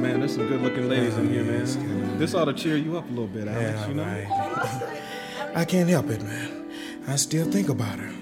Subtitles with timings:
[0.00, 2.18] man, there's some good looking ladies in here, man.
[2.18, 4.04] This ought to cheer you up a little bit, Alex, Yeah, you know?
[4.04, 5.52] right.
[5.54, 6.70] I can't help it, man.
[7.06, 8.12] I still think about her.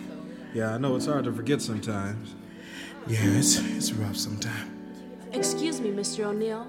[0.55, 2.35] Yeah, I know it's hard to forget sometimes.
[3.07, 4.71] Yeah, it's it's rough sometimes.
[5.33, 6.25] Excuse me, Mr.
[6.27, 6.67] O'Neill.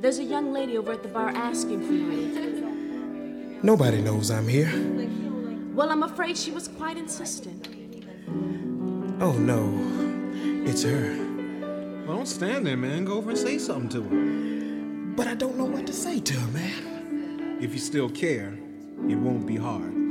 [0.00, 3.58] There's a young lady over at the bar asking for you.
[3.62, 4.72] Nobody knows I'm here.
[5.74, 7.68] Well, I'm afraid she was quite insistent.
[9.20, 9.72] Oh no,
[10.68, 11.14] it's her.
[12.06, 13.04] Well, don't stand there, man.
[13.04, 15.14] Go over and say something to her.
[15.14, 17.58] But I don't know what to say to her, man.
[17.60, 18.58] If you still care,
[19.08, 20.01] it won't be hard.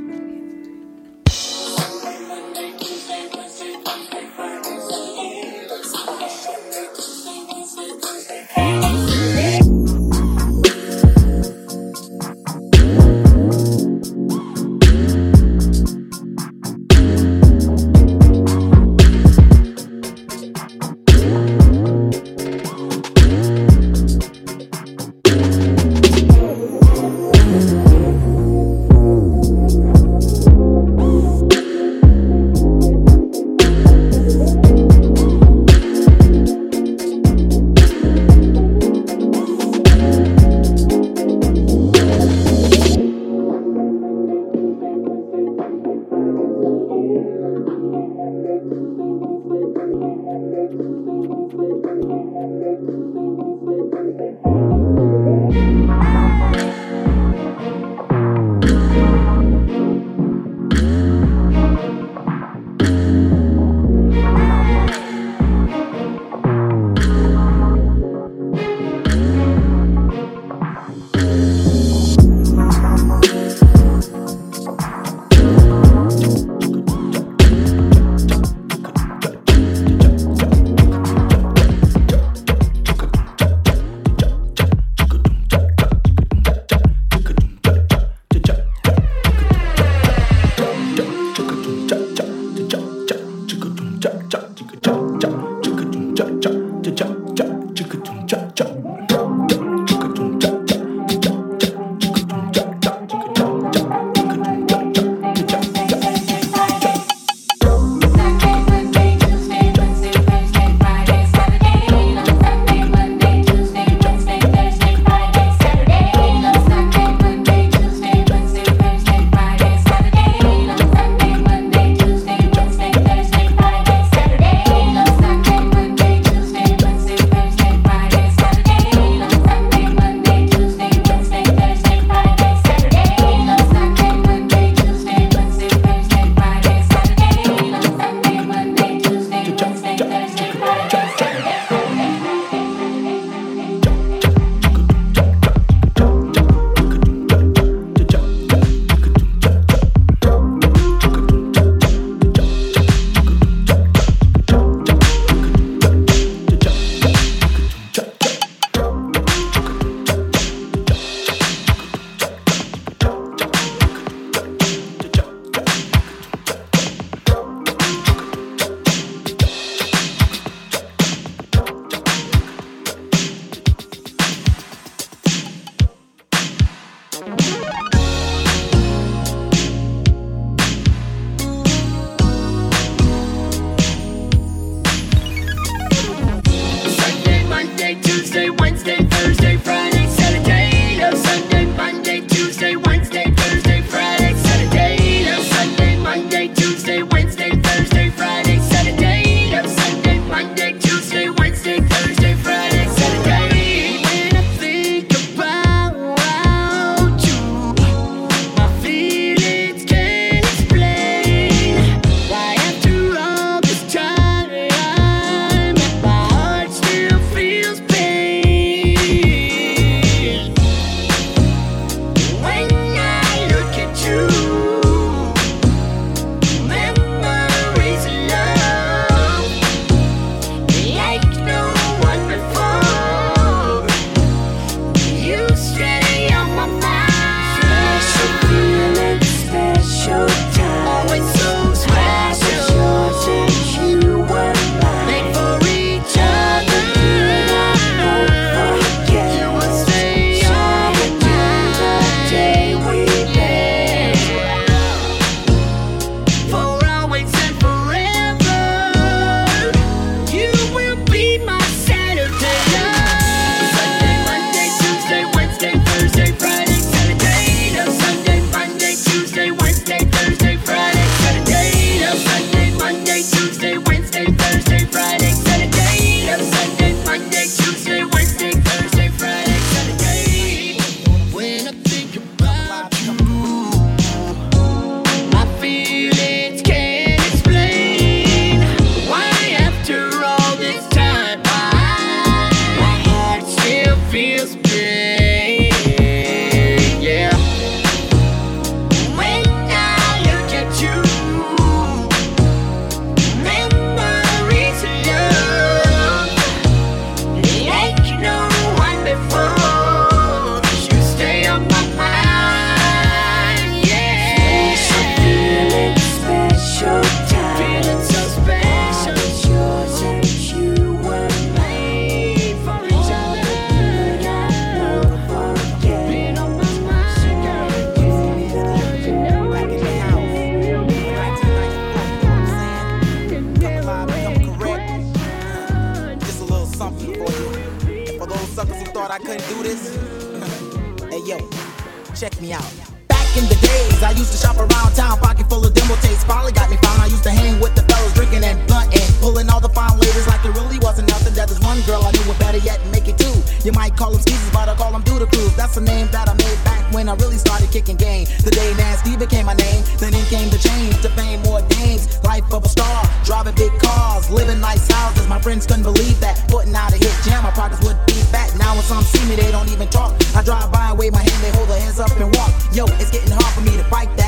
[372.72, 374.21] Yo, it's getting hard for me to fight that,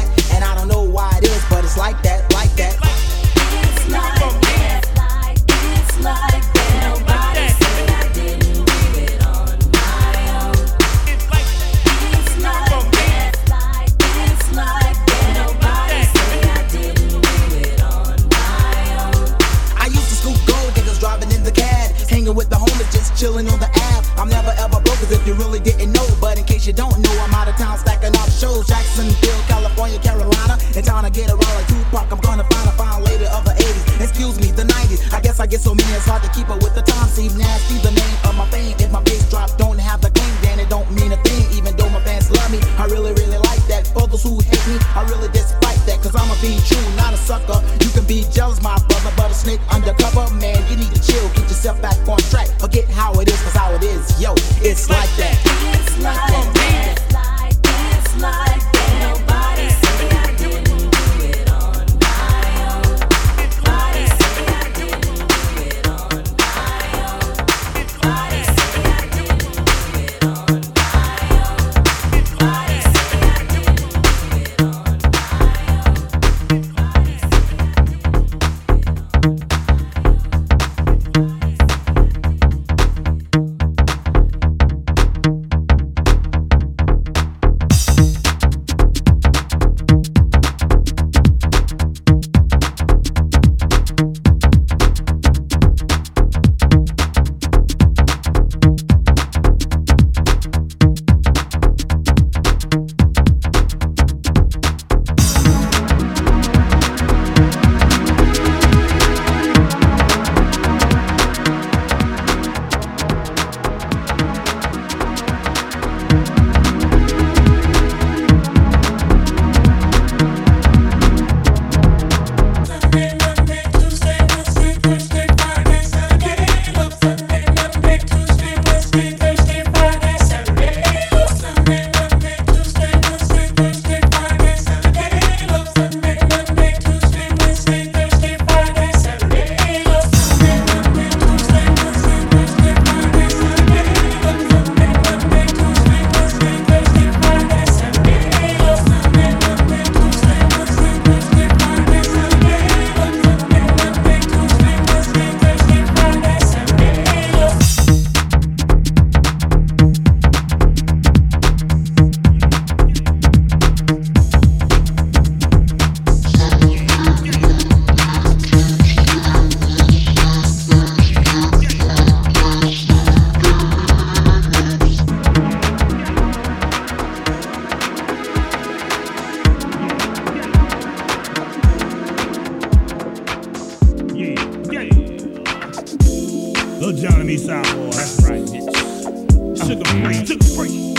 [187.24, 187.90] Lil Jon and East Side Boy.
[187.90, 189.66] That's right, bitch.
[189.66, 190.94] Sugar free, sugar free.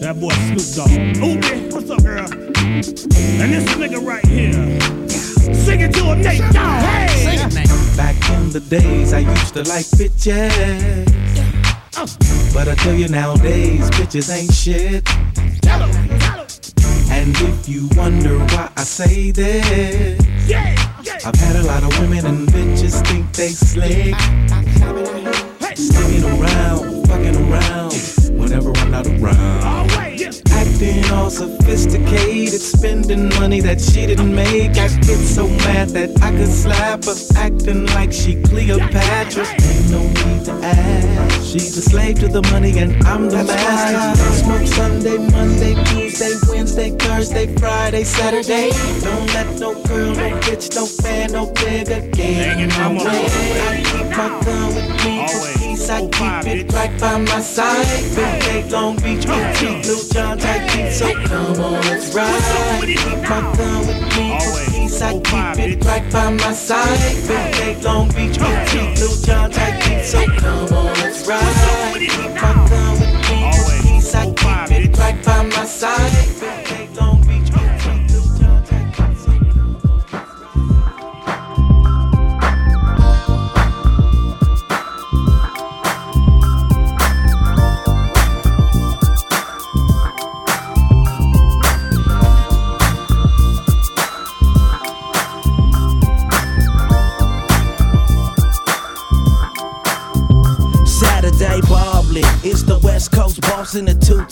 [0.00, 0.90] That boy Snoop Dogg.
[1.22, 1.38] Ooh,
[1.74, 2.26] what's up, girl?
[2.32, 4.52] And this nigga right here.
[5.54, 6.82] Sing it to him, Nate Dogg.
[6.82, 7.36] Hey!
[7.96, 11.12] Back in the days, I used to like bitches.
[12.52, 15.04] But I tell you nowadays, bitches ain't shit.
[15.62, 16.46] Tell him, tell him.
[17.10, 21.18] And if you wonder why I say this, Yeah, yeah.
[21.24, 24.14] I've had a lot of women and bitches think they slick.
[24.14, 25.25] Hey, Sticking
[27.50, 27.92] around,
[28.30, 29.64] whenever I'm not around.
[29.64, 30.30] all right, yeah.
[30.50, 34.70] Acting all sophisticated, spending money that she didn't make.
[34.72, 39.44] I get so mad that I could slap her, acting like she Cleopatra.
[39.46, 41.44] Ain't no need to ask.
[41.44, 44.22] She's a slave to the money, and I'm the master.
[44.44, 48.70] Smoke Sunday, Monday, Tuesday, Wednesday, Thursday, Friday, Saturday.
[49.00, 53.26] Don't let no girl, no bitch, no fan, no nigga get in my way.
[53.68, 54.95] I keep my gun with
[55.88, 57.86] I keep it right by my side.
[58.16, 60.90] Big Bay, Long Beach, OT, Blue John, tight beat.
[60.92, 62.82] So come on, let's ride.
[62.82, 65.00] Keep my gun with me for peace.
[65.00, 66.98] I keep it right by my side.
[67.28, 70.04] Big Bay, Long Beach, OT, Blue John, tight beat.
[70.04, 71.94] So come on, let's ride.
[72.00, 74.14] Keep my gun with me for peace.
[74.14, 76.65] I keep it right by my side.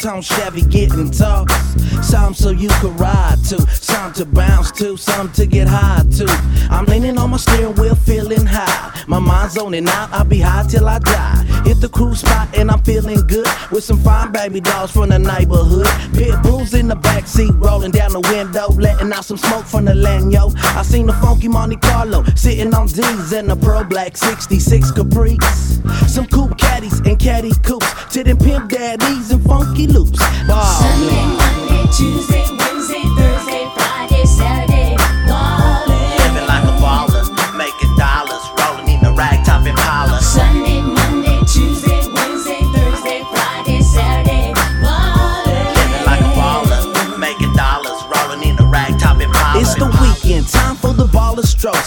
[0.04, 1.80] Two-tone Chevy getting tossed.
[2.02, 6.26] Some so you could ride to, some to bounce to, some to get high to.
[6.70, 9.02] I'm leaning on my steering wheel, feeling high.
[9.06, 11.43] My mind's zoning out, I'll be high till I die.
[11.64, 15.18] Hit the cruise spot and I'm feeling good with some fine baby dolls from the
[15.18, 15.86] neighborhood.
[16.14, 19.92] Pit bulls in the backseat, rolling down the window, letting out some smoke from the
[19.92, 20.54] Lanyo.
[20.76, 25.80] I seen the funky Monte Carlo sitting on D's and a Pro Black 66 Caprice.
[26.06, 30.18] Some coupe caddies and caddy coupes to them pimp daddies and funky loops.
[30.20, 31.36] Sunday, Ballin'.
[31.36, 32.63] Monday, Tuesday,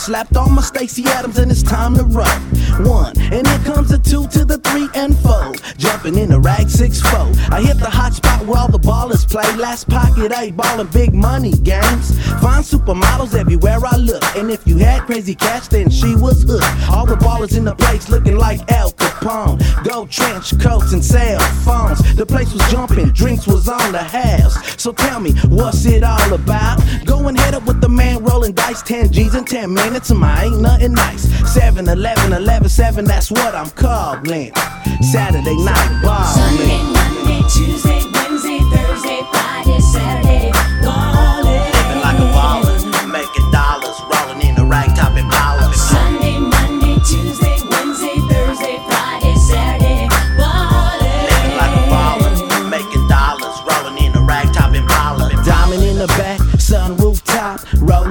[0.07, 2.25] Slapped on my Stacy Adams and it's time to roll.
[2.87, 5.51] One, and here comes the two to the three and four.
[5.77, 7.27] Jumping in the rag six four.
[7.51, 9.43] I hit the hot spot where all the ballers play.
[9.57, 12.17] Last pocket, eight ballin' big money games.
[12.39, 14.23] Find supermodels everywhere I look.
[14.37, 16.89] And if you had crazy cash, then she was hooked.
[16.89, 19.83] All the ballers in the place looking like Al Capone.
[19.83, 22.15] Gold trench coats and cell phones.
[22.15, 24.81] The place was jumping, drinks was on the house.
[24.81, 26.81] So tell me, what's it all about?
[27.05, 28.81] Go head up with the man rolling dice.
[28.81, 31.23] 10 G's in 10 minutes, and my ain't nothing nice.
[31.53, 34.53] 7 11 11 7, that's what I'm calling.
[35.01, 36.01] Saturday night
[36.33, 36.77] Sunday.
[36.93, 38.06] Monday, Tuesday,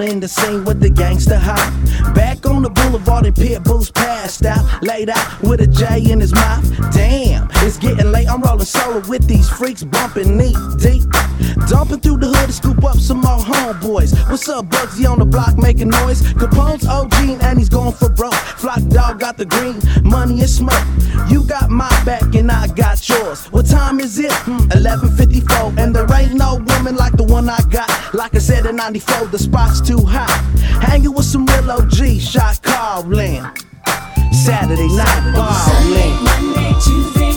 [0.06, 2.14] rolling the scene with the gangster hop.
[2.14, 6.20] Back on the boulevard and pit bulls passed out, laid out with a J in
[6.20, 6.64] his mouth.
[6.92, 8.28] Damn, it's getting late.
[8.28, 11.02] I'm rolling solo with these freaks, bumping knee deep,
[11.68, 14.12] dumping through the hood to scoop up some more homeboys.
[14.30, 16.22] What's up, Bugsy on the block making noise?
[16.34, 18.34] Capone's OG and he's going for broke.
[18.34, 20.86] Flock dog got the green, money and smoke.
[21.28, 23.46] You got my back and I got yours.
[23.46, 24.32] What time is it?
[24.32, 27.90] Hmm, 11:54, and there ain't no woman like the one I got.
[28.14, 30.30] Like I said in '94, the spot's too hot.
[30.82, 33.44] Hanging with some real OG, shot calling.
[34.32, 36.24] Saturday night ballin'.
[36.24, 37.32] Monday, Tuesday,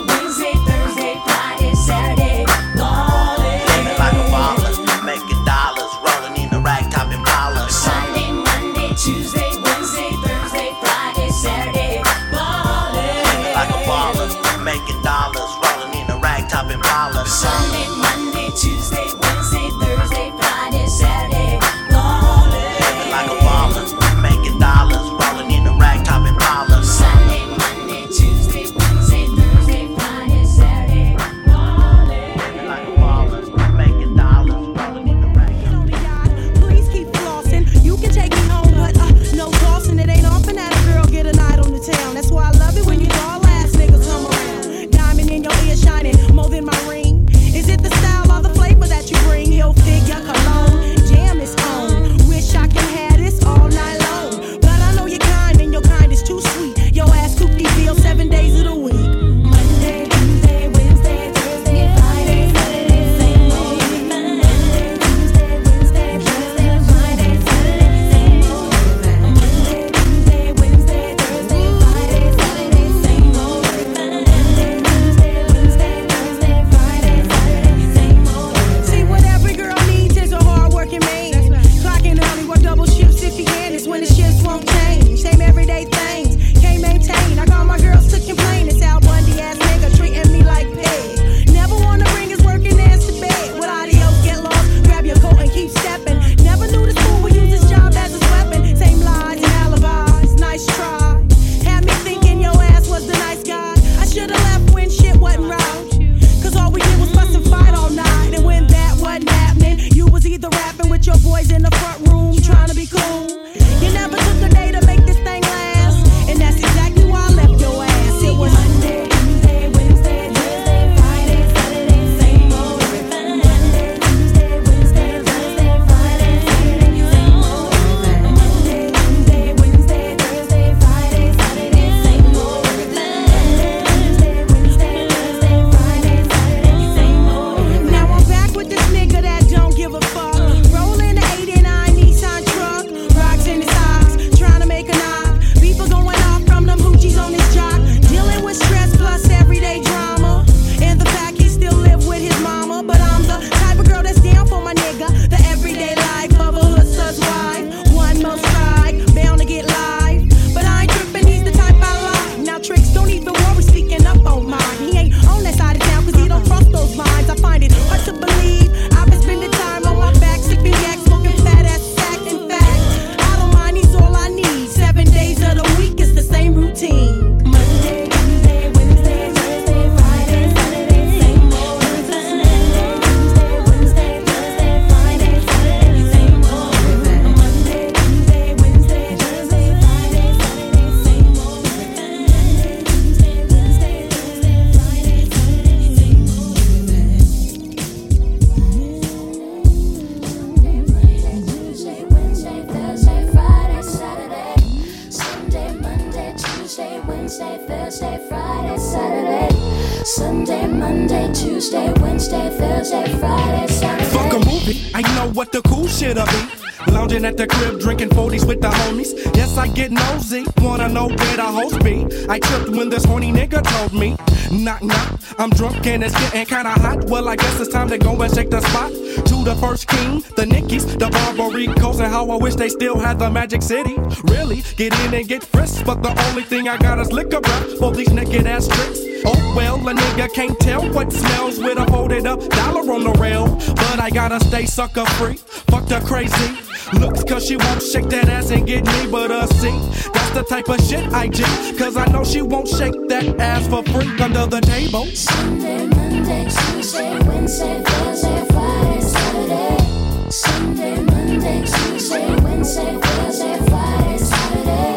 [214.69, 216.91] Movie, I know what the cool shit'll be.
[216.91, 219.13] Lounging at the crib, drinking 40s with the homies.
[219.35, 222.05] Yes, I get nosy, wanna know where the host be.
[222.29, 224.15] I tripped when this horny nigga told me.
[224.51, 227.05] Knock, knock, I'm drunk and it's getting kinda hot.
[227.05, 228.91] Well, I guess it's time to go and shake the spot.
[228.91, 233.19] To the first king, the Nickies, the Barbaricos, and how I wish they still had
[233.19, 233.95] the Magic City.
[234.23, 237.77] Really, get in and get frisked, but the only thing I got is liquor breath
[237.79, 239.08] for these naked ass tricks.
[239.25, 243.11] Oh well, a nigga can't tell what smells with a folded up dollar on the
[243.19, 243.47] rail.
[243.75, 245.35] But I gotta stay sucker free.
[245.35, 246.57] Fuck the crazy.
[246.99, 249.77] Looks cause she won't shake that ass and get me, but uh see,
[250.13, 251.43] that's the type of shit I do.
[251.77, 255.05] Cause I know she won't shake that ass for free under the table.
[255.05, 260.31] Sunday, Monday, Tuesday, Wednesday, Thursday, Friday, Saturday.
[260.31, 264.95] Sunday, Monday, Tuesday, Wednesday, Thursday, Friday, Saturday.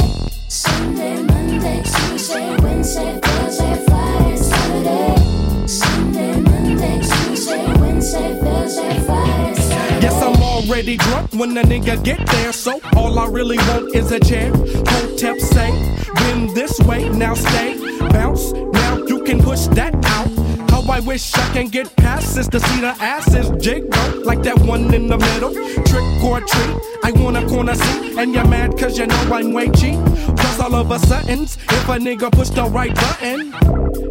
[0.48, 3.91] Sunday, Monday, Tuesday, Wednesday, Thursday, Friday,
[10.68, 14.50] already drunk when the nigga get there, so all I really want is a chair.
[14.54, 15.70] Hotep say,
[16.14, 17.78] been this way, now stay,
[18.10, 20.31] bounce, now you can push that out.
[20.88, 22.12] I wish I can get past
[22.50, 25.52] to see the asses jiggle like that one in the middle.
[25.84, 29.52] Trick or treat, I want a corner seat, and you're mad cause you know I'm
[29.52, 29.98] way cheap.
[30.36, 33.52] Plus, all of a sudden, if a nigga push the right button,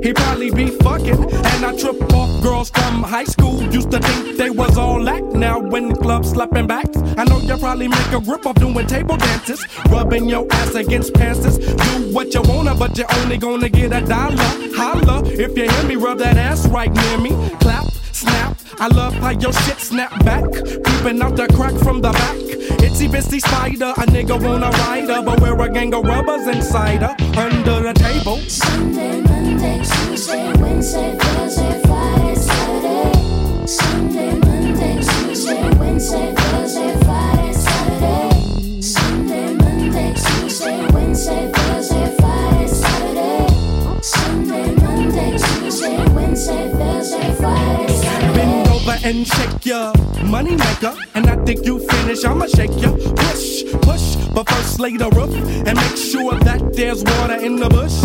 [0.01, 1.23] he probably be fucking.
[1.23, 3.61] And I trip off girls from high school.
[3.63, 5.25] Used to think they was all act.
[5.33, 8.87] Now when the club slapping backs, I know you probably make a grip off doing
[8.87, 9.65] table dances.
[9.89, 11.57] Rubbing your ass against pants.
[11.57, 14.51] Do what you wanna, but you're only gonna get a dollar.
[14.75, 17.31] Holla, if you hear me, rub that ass right near me.
[17.59, 18.57] Clap, snap.
[18.79, 20.43] I love how your shit snap back.
[20.51, 22.37] Peeping out the crack from the back.
[22.81, 27.01] Itsy bitsy spider, a nigga wanna ride her, but wear a gang of rubbers inside
[27.01, 27.15] her.
[27.37, 28.37] Under the table.
[28.47, 33.67] Sunday, Monday, Tuesday, Wednesday, Thursday, Friday, Saturday.
[33.67, 36.40] Sunday, Monday, Tuesday, Wednesday,
[49.11, 49.93] and shake ya.
[50.25, 50.95] money maker.
[51.15, 52.91] And I think you finish, I'ma shake ya.
[52.91, 55.33] Push, push, but first lay the roof
[55.67, 57.97] and make sure that there's water in the bush.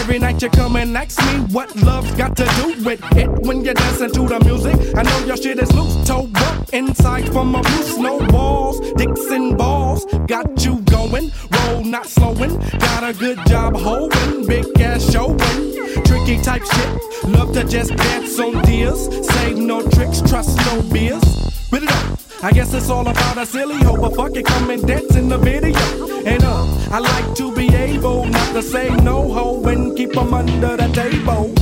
[0.00, 3.64] Every night you come and ask me what love's got to do with it when
[3.64, 4.76] you're dancing to the music.
[4.96, 7.98] I know your shit is loose, toe up inside from abuse.
[7.98, 10.80] No walls, dicks and balls, got you
[11.12, 15.36] Roll not slowing, got a good job holding, big ass showing.
[16.06, 19.26] Tricky type shit, love to just dance on deals.
[19.28, 21.22] Save no tricks, trust no beers.
[21.66, 22.18] Spit it up.
[22.42, 25.28] I guess it's all about a silly hoe, but fuck it, come and dance in
[25.28, 25.78] the video.
[26.24, 30.32] And uh, I like to be able not to say no ho and keep 'em
[30.32, 31.53] under the table.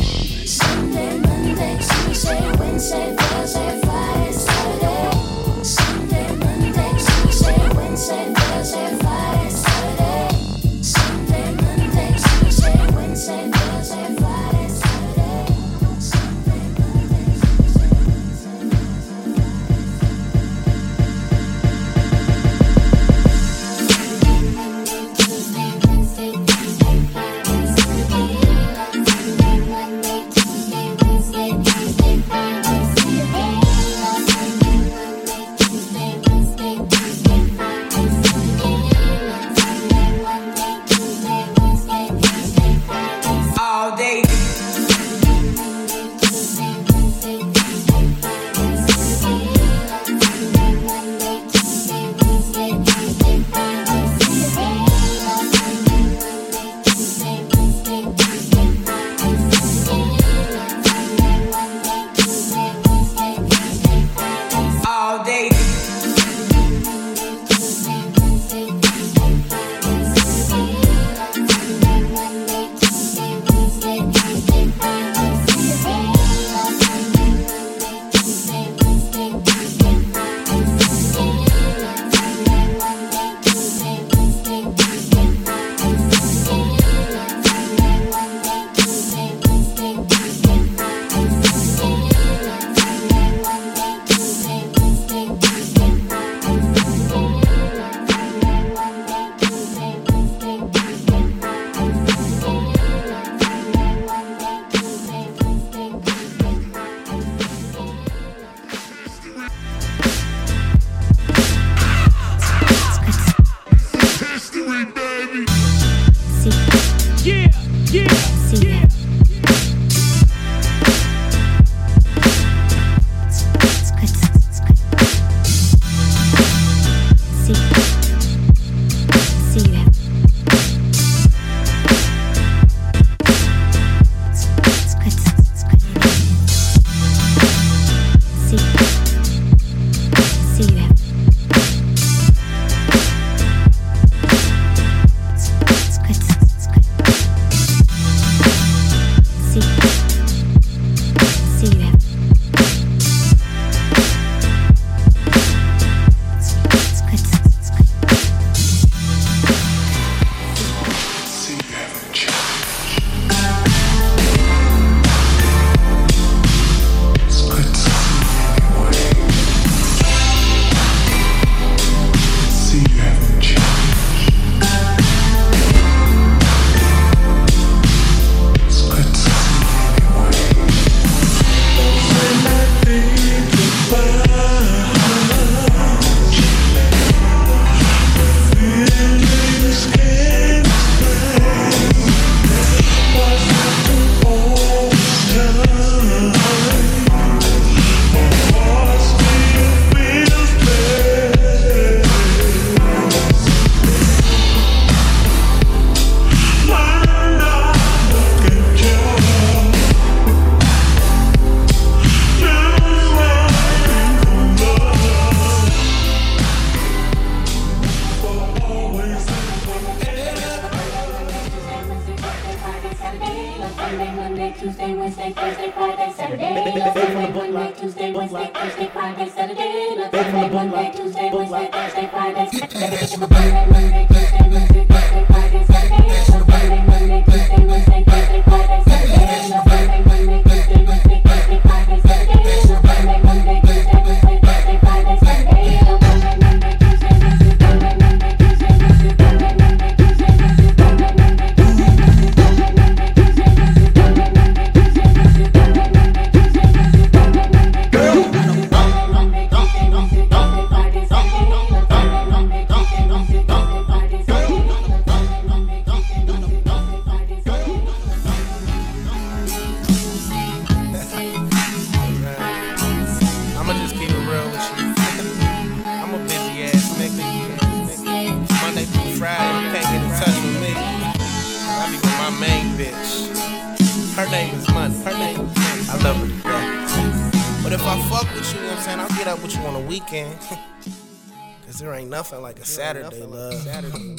[288.12, 289.01] Fuck with you, you know what I'm saying?
[289.01, 290.37] I'll get up with you on the weekend.
[291.64, 293.57] Cause there ain't nothing like a Saturday love.
[293.64, 294.12] saturday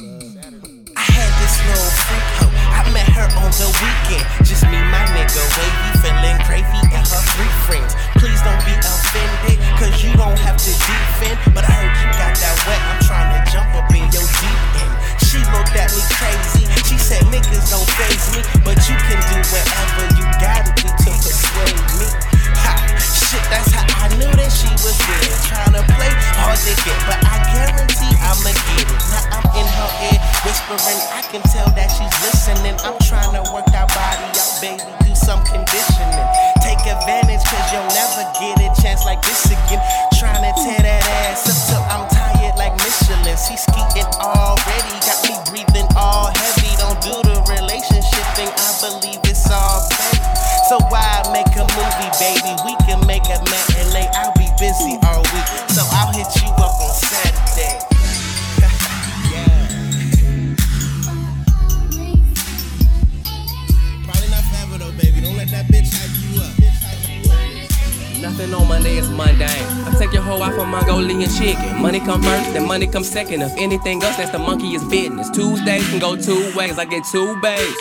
[0.98, 2.54] I had this little freak hoe.
[2.74, 4.26] I met her on the weekend.
[4.42, 7.94] Just me, my nigga, wavy, feeling gravy, and her three friends.
[8.18, 11.38] Please don't be offended, cause you don't have to defend.
[11.54, 12.82] But I heard you got that wet.
[12.90, 14.94] I'm trying to jump up in your deep end.
[15.22, 16.66] She looked at me crazy.
[16.90, 21.12] She said, niggas don't phase me, but you can do whatever you gotta do to
[21.22, 22.33] persuade me.
[22.64, 25.38] Ha, shit, that's how I knew that she was real.
[25.48, 29.02] Trying to play hard to get, but I guarantee I'ma get it.
[29.12, 32.76] Now I'm in her ear, whispering, I can tell that she's listening.
[32.84, 36.28] I'm trying to work that body out, baby, do some conditioning.
[36.64, 39.82] Take advantage, cause you'll never get a chance like this again.
[40.20, 43.36] Trying to tear that ass up till I'm tired like Michelin.
[43.40, 46.72] She skeeting already, got me breathing all heavy.
[46.80, 50.20] Don't do the relationship thing, I believe it's all petty.
[50.70, 51.23] So why
[52.24, 52.56] baby?
[52.64, 53.66] We can make a man
[54.16, 54.33] I'll be busy
[68.34, 69.46] Nothing on Monday is mundane.
[69.46, 71.80] I take your hoe out for Mongolian chicken.
[71.80, 73.44] Money come first, then money come second.
[73.44, 75.30] If anything else, that's the monkey's business.
[75.30, 76.80] Tuesdays can go two ways.
[76.80, 77.78] I get two babes.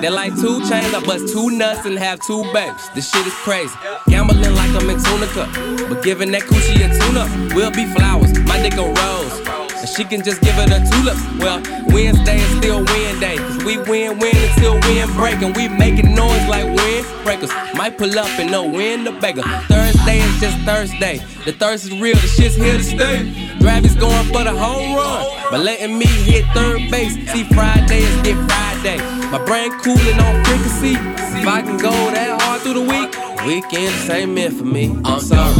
[0.00, 0.92] They're like two chains.
[0.92, 2.90] I bust two nuts and have two babes.
[2.96, 3.72] This shit is crazy.
[4.08, 5.46] Gambling like I'm in Tunica.
[5.88, 8.36] But giving that coochie a tune up will be flowers.
[8.40, 9.47] My dick a rose.
[9.80, 11.18] And she can just give it a tulip.
[11.38, 13.36] Well, Wednesday is still win day.
[13.36, 15.40] Cause we win, win until wind break.
[15.42, 17.50] And we making noise like wind breakers.
[17.74, 19.42] Might pull up and know when to beggar.
[19.68, 21.18] Thursday is just Thursday.
[21.44, 23.56] The thirst is real, the shit's here to stay.
[23.60, 25.26] Dravy's going for the home run.
[25.50, 27.14] But letting me hit third base.
[27.32, 28.98] See, Friday is get Friday.
[29.30, 30.96] My brain cooling on frequency.
[31.40, 33.14] If I can go that hard through the week,
[33.46, 34.90] weekend the same meant for me.
[35.04, 35.54] I'm sorry.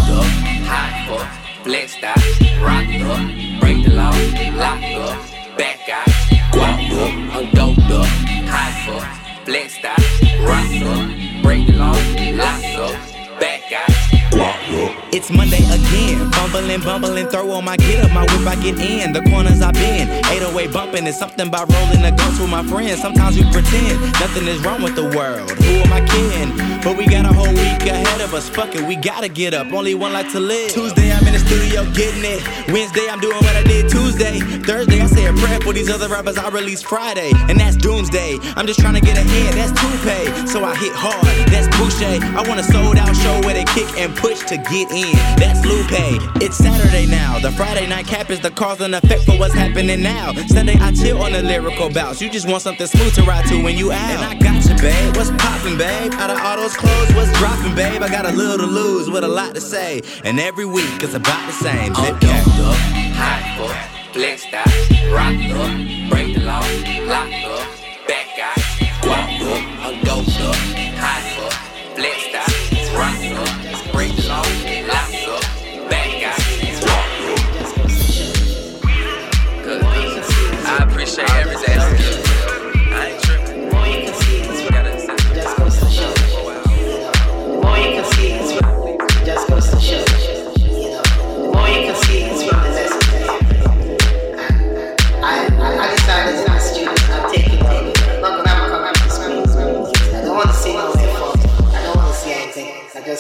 [0.64, 2.18] hot for, flexed out,
[2.60, 4.10] rocked up, break the law,
[4.56, 6.08] locked up, back out,
[6.52, 8.06] guap up, I'm doped up,
[8.48, 10.00] hot for, flexed out,
[10.40, 11.92] rocked up, break the law,
[12.32, 14.17] locked up, back out, up.
[14.32, 16.30] It's Monday again.
[16.30, 19.12] Bumbling, bumbling, throw on my get up, my whip, I get in.
[19.12, 20.08] The corners I've been.
[20.08, 23.00] 808 bumping is something about rolling the guns with my friends.
[23.00, 25.50] Sometimes we pretend nothing is wrong with the world.
[25.50, 26.56] Who am I kidding?
[26.82, 28.48] But we got a whole week ahead of us.
[28.48, 29.72] Fuck it, we gotta get up.
[29.72, 30.70] Only one life to live.
[30.72, 32.40] Tuesday, I'm in the studio getting it.
[32.68, 34.40] Wednesday, I'm doing what I did Tuesday.
[34.40, 37.32] Thursday, I say a prayer for these other rappers I release Friday.
[37.48, 38.38] And that's Doomsday.
[38.56, 39.54] I'm just trying to get ahead.
[39.54, 40.46] That's Toupee.
[40.46, 41.24] So I hit hard.
[41.48, 42.20] That's Boucher.
[42.36, 45.12] I want a sold out show where they kick and push to get in.
[45.38, 46.42] That's Lupe.
[46.42, 47.38] It's Saturday now.
[47.38, 50.32] The Friday night cap is the cause and effect for what's happening now.
[50.48, 52.20] Sunday I chill on the lyrical bounce.
[52.20, 54.10] You just want something smooth to ride to when you out.
[54.10, 55.16] And I got you, babe.
[55.16, 56.12] What's poppin', babe?
[56.14, 58.02] Out of all those clothes, what's dropping, babe?
[58.02, 60.02] I got a little to lose with a lot to say.
[60.24, 61.94] And every week it's about the same.
[61.94, 62.46] Zip doped cap.
[62.46, 62.76] up,
[63.14, 64.66] hot for, flexed out,
[65.12, 66.60] rocked up, break the law,
[67.06, 67.57] locked up,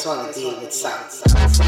[0.08, 1.67] To deal with.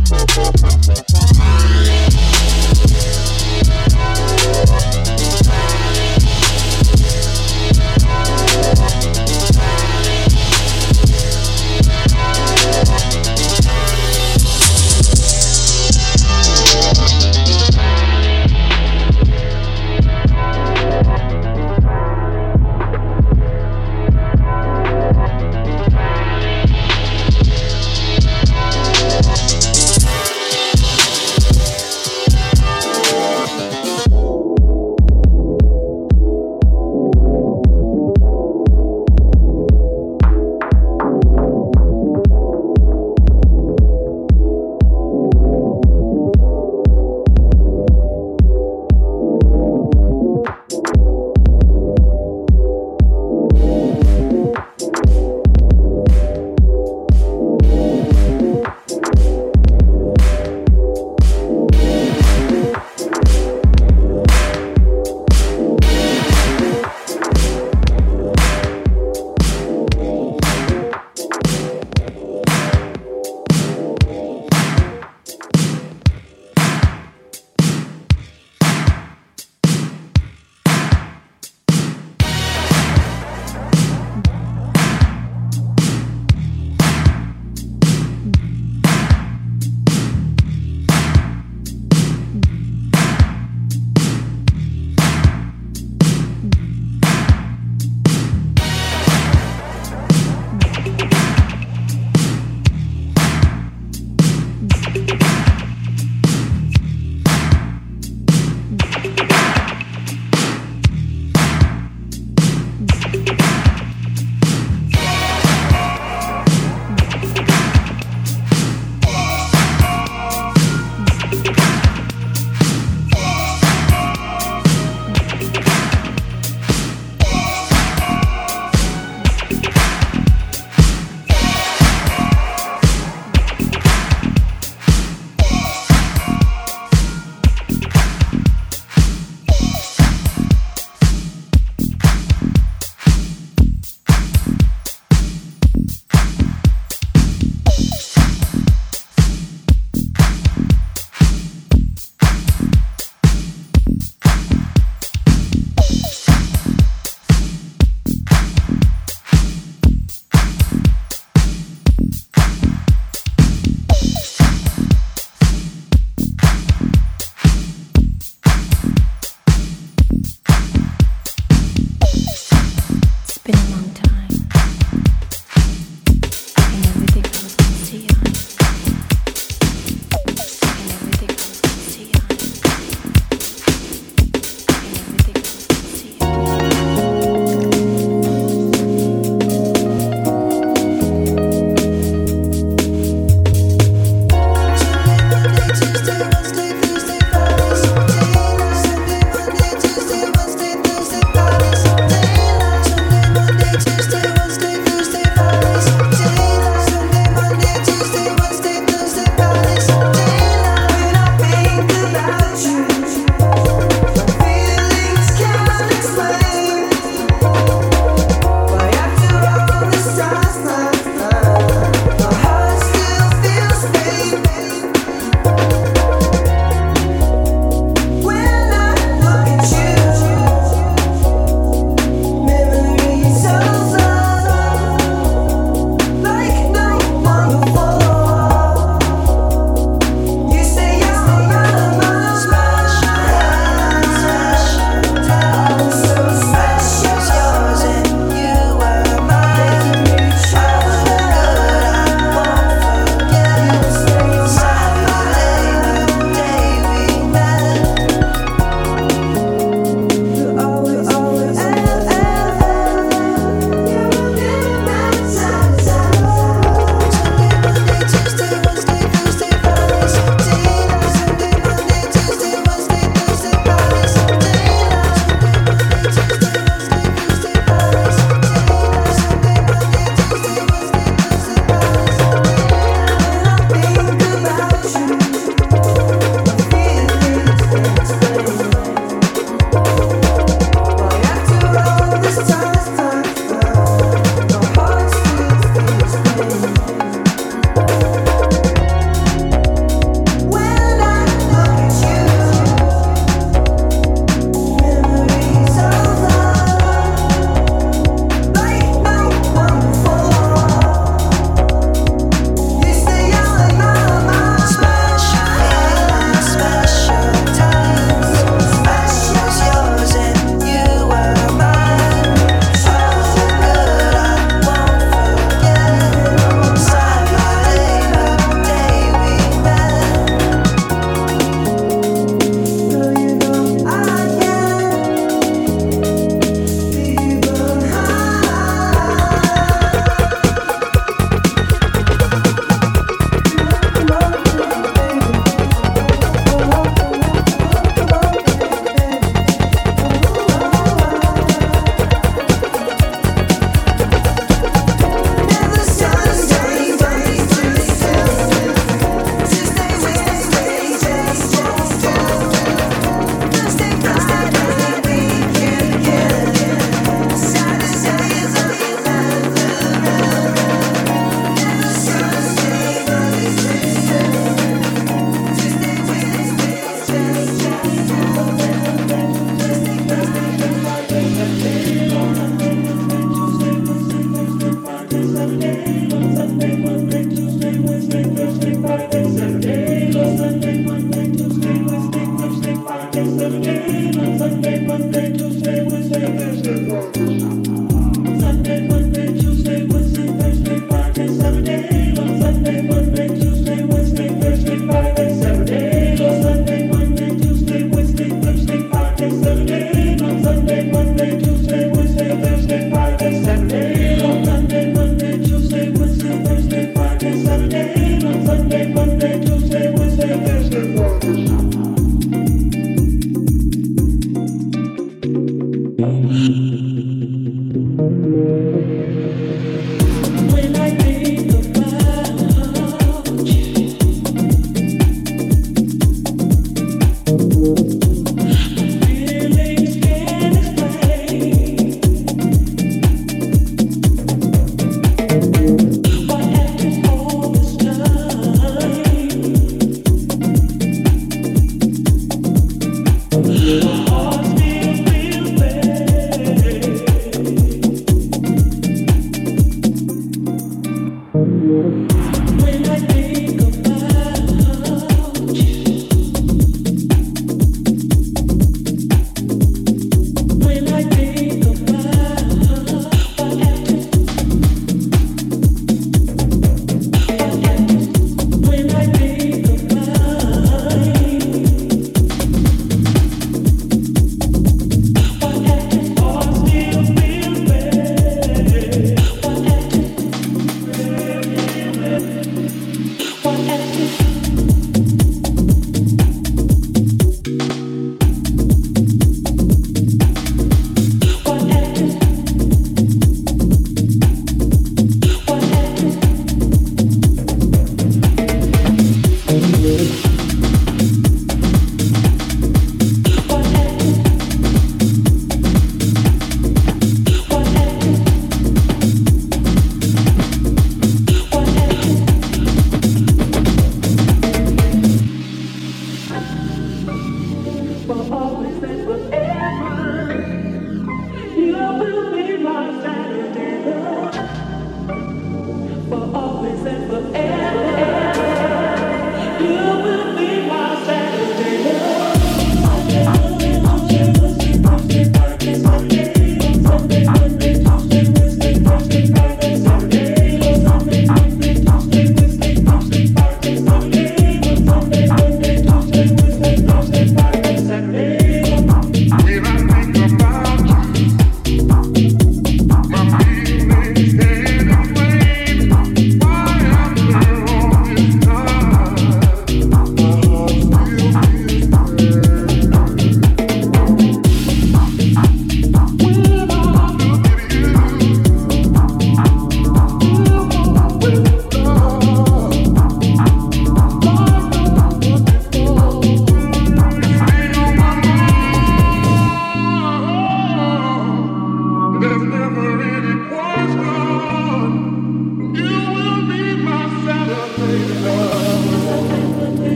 [0.00, 2.07] Yeah.